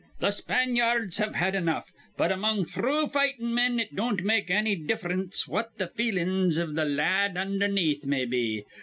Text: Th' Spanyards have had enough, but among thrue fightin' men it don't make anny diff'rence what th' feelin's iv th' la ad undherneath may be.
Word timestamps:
Th' 0.19 0.33
Spanyards 0.33 1.17
have 1.19 1.35
had 1.35 1.53
enough, 1.53 1.91
but 2.17 2.31
among 2.31 2.65
thrue 2.65 3.05
fightin' 3.07 3.53
men 3.53 3.79
it 3.79 3.95
don't 3.95 4.23
make 4.23 4.49
anny 4.49 4.75
diff'rence 4.75 5.47
what 5.47 5.77
th' 5.77 5.95
feelin's 5.95 6.57
iv 6.57 6.69
th' 6.71 6.87
la 6.89 7.03
ad 7.03 7.37
undherneath 7.37 8.03
may 8.03 8.25
be. 8.25 8.65